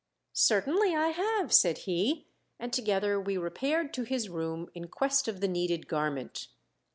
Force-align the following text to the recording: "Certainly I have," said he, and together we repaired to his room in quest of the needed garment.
"Certainly 0.33 0.95
I 0.95 1.09
have," 1.09 1.53
said 1.53 1.77
he, 1.85 2.25
and 2.59 2.73
together 2.73 3.21
we 3.21 3.37
repaired 3.37 3.93
to 3.93 4.01
his 4.01 4.29
room 4.29 4.67
in 4.73 4.87
quest 4.87 5.27
of 5.27 5.41
the 5.41 5.47
needed 5.47 5.87
garment. 5.87 6.47